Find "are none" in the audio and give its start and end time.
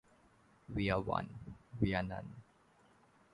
1.93-2.41